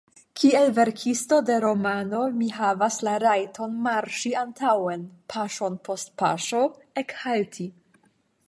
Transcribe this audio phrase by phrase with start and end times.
[0.41, 6.65] Kiel verkisto de romano mi havas la rajton marŝi antaŭen, paŝon post paŝo,
[7.05, 7.73] ekhalti.